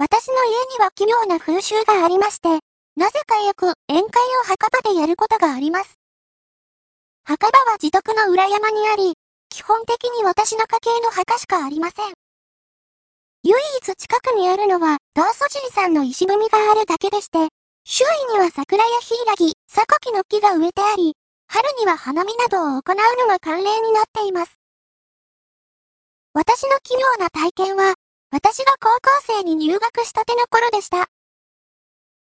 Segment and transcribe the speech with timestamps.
[0.00, 2.48] 私の家には奇妙な風習がありまして、
[2.96, 5.98] なぜかよく宴会を墓場でやることがあります。
[7.22, 9.12] 墓場は自宅の裏山にあり、
[9.50, 12.14] 基本的に私の家系の墓しかありません。
[13.42, 17.48] 唯一近くにあるのは、道祖神さんの石踏みがあるだけでして、
[17.84, 21.12] 周囲には桜やヒイラギ、榊の木が植えてあり、
[21.46, 24.58] 春には花見などを行うのが慣例になっています。
[26.32, 27.96] 私の奇妙な体験は、
[28.32, 31.08] 私が高校生に入学したての頃でした。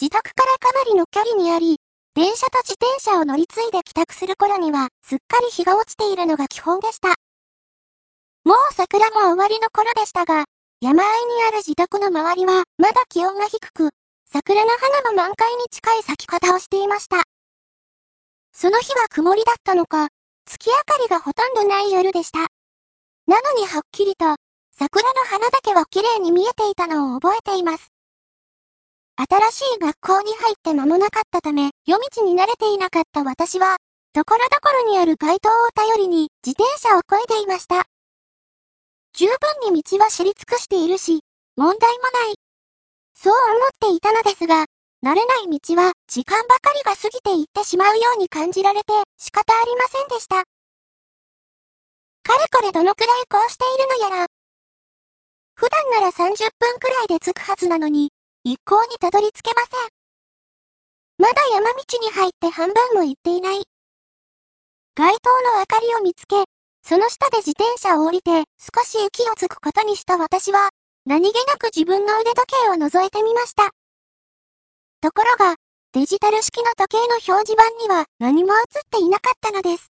[0.00, 1.76] 自宅からかなりの距離にあり、
[2.14, 7.08] 電車と自転車を乗り継いで帰宅する頃には、すっかり日が落ちているのが基本でした。
[8.44, 10.44] もう桜も終わりの頃でしたが、
[10.80, 13.90] 山あいにある自宅の周りは、まだ気温が低く、
[14.32, 17.22] 桜の花も満開に近い咲き方をしていました。
[18.52, 20.08] その日は曇りだったのか、
[20.46, 22.38] 月明かりがほとんどない夜でした。
[23.26, 24.36] なのにはっきりと、
[24.78, 27.92] 桜の花だけは綺麗に見えていたのを覚えています。
[29.16, 33.76] 新しい学校に入って間もなかったため、夜道に慣れていなかった私は、
[34.14, 37.84] ところどころにある街灯を頼りに自転車を漕いでいました。
[39.14, 39.36] 十分
[39.72, 41.20] に道は知り尽くしているし、
[41.56, 42.36] 問題もない。
[43.14, 44.64] そう思っていたのですが、
[45.04, 48.86] 慣れない道は時間ばかりが過ぎていってしまうように感じられて
[49.18, 50.36] 仕方ありませんでした。
[50.36, 50.44] か
[52.38, 54.41] れこれどのくらいこうしているのやら。
[55.62, 58.10] 普段なら30分くらいで着くはずなのに、
[58.42, 59.88] 一向にたどり着けません。
[61.18, 63.62] まだ山道に入って半分も行っていない。
[64.96, 66.46] 街灯の明かりを見つけ、
[66.82, 70.70] その下で自転車を降りて少し息をつくことにした私は、
[71.06, 73.70] 何気なく自分の腕時計を覗いてみました。
[75.00, 75.54] ところが、
[75.92, 79.92] デジタル式の時計の表示板には何も映っていなかったのです。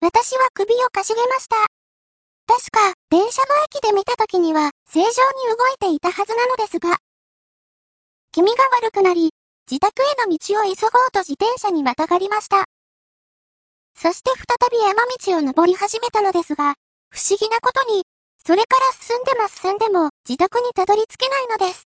[0.00, 1.65] 私は首をかしげました。
[2.46, 5.10] 確か、電車の駅で見た時には正常に
[5.56, 6.98] 動いていたはずなのですが、
[8.32, 9.30] 気味が悪くなり、
[9.70, 12.66] 自宅への道を急ごうと自転車にまたがりました。
[13.98, 16.74] そして再び山道を登り始めたのですが、
[17.10, 18.04] 不思議なことに、
[18.46, 21.88] それから進んでも進んでも自宅にたどり着けないのです。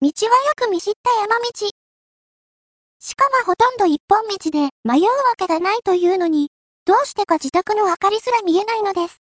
[0.00, 1.70] 道はよく見知った山道。
[3.00, 6.50] しかもほとんど一本道で迷うわけがないというのに、
[6.84, 9.23] どうしてか自宅の明かりすら見えないのです。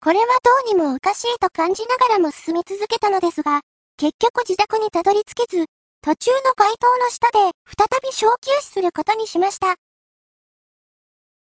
[0.00, 3.62] これはどうにもおかしいと感じながらも進み続けたのですが、
[3.96, 5.66] 結局自宅にたどり着けず、
[6.02, 9.74] 途中の街灯の下で再び小休止することにしました。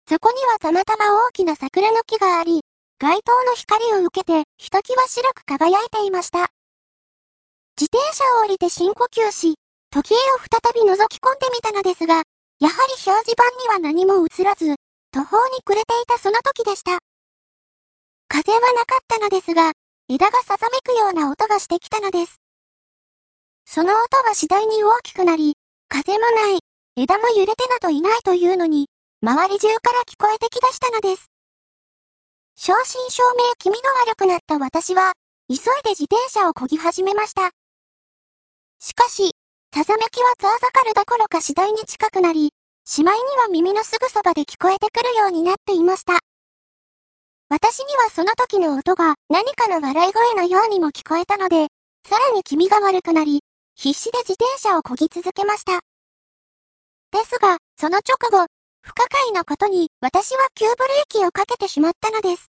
[0.09, 2.61] そこにはたまたま大きな桜の木があり、
[3.01, 6.51] 街灯の光を受けてひときわ白く輝いていました。
[7.79, 9.55] 自転車を降りて深呼吸し、
[9.91, 12.23] 時計を再び覗き込んでみたのですが、
[12.61, 14.77] やはり表示板には何も映らず、
[15.11, 17.01] 途方に暮れていたその時でした。
[18.47, 19.73] 風はなかったのですが、
[20.09, 22.41] 枝がさざめくような音がしてきたのです。
[23.65, 25.55] その音は次第に大きくなり、
[25.89, 26.61] 風もない、
[26.95, 28.87] 枝も揺れてなどいないというのに、
[29.21, 31.27] 周り中から聞こえてきだしたのです。
[32.55, 35.15] 正真正銘気味の悪くなった私は、
[35.49, 37.51] 急いで自転車を漕ぎ始めました。
[38.79, 39.33] しかし、
[39.75, 42.51] さざめきは遠ざかるどころか次第に近くなり、
[42.87, 46.26] しまいには耳のすぐそばで聞こえてくるようになっていました。
[47.49, 51.69] 私にはその時の音が何かの笑い声のようにも聞こえたので、
[52.09, 53.41] さらに気味が悪くなり、
[53.77, 55.81] 必死で自転車を漕ぎ続けました。
[57.13, 58.47] ですが、その直後、
[58.83, 62.51] 不可解なことに私は急ブレーキをかけてしまったのです。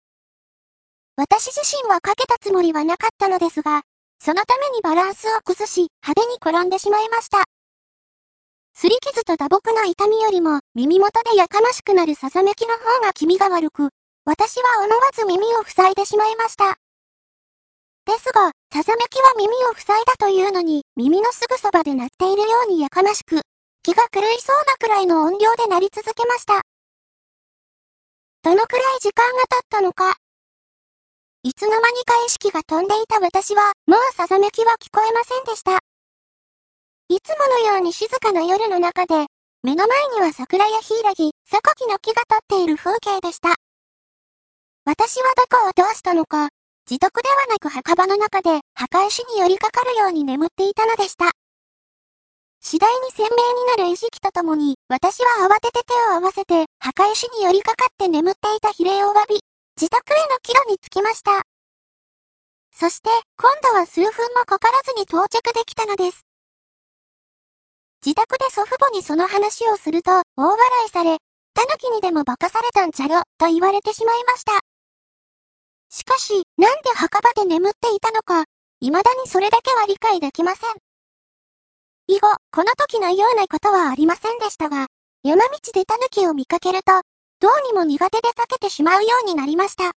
[1.18, 3.82] 私自身はかけたつもりはなかったのですが、
[4.20, 7.44] そのためにバランスを崩し派手に転んでしまいました。
[8.78, 13.90] 擦り傷と打撲の痛みよりも耳元でやかましくなるささめきの方が気味が悪く、
[14.28, 16.76] 私は思わず耳を塞いでしまいました。
[18.06, 23.40] ですが、さざめきは耳を塞いだというのに、耳のすぐそばで鳴っているようにやかましく、
[23.84, 26.62] 気が狂いそうなくらいの音量で鳴り続けました。
[28.44, 30.18] どのくらい時間が経ったのか。
[31.44, 35.80] いつの間にか意識が飛んでいた私は、もうさざめきは聞こえませんでした。
[37.08, 39.28] いつものように静かな夜の中で、
[39.64, 43.56] 目の前には桜やヒイラギ、榊の木が立っている風景でした。
[44.88, 46.48] 私はどこをどうしたのか、
[46.90, 51.32] 自宅ではなく墓場の中で墓石に寄りかかるように眠っていたのでした。
[52.62, 59.42] 次第に鮮明になる意識とともに、私は慌てて手を合わせて、墓石に寄りかかって眠っていた比例を詫び、
[59.76, 61.42] 自宅への帰路に着きました。
[62.74, 66.24] そして、今度は数分もかからずに到着できたのです。
[68.06, 71.18] 自宅で祖父母にその話をすると、大笑いされ、
[71.54, 74.67] タヌキにでも化かされたんちゃろ、と言われてしまいました。
[75.90, 78.46] しかし、なんで墓場で眠っていたのか、
[78.82, 80.70] 未だにそれだけは理解できません。
[82.08, 84.88] 以後、この時のようなことはありませんでしたが、
[85.24, 87.02] 山道で狸を見かけると、
[87.40, 89.92] どうにも苦手で避けてしまうようになりました。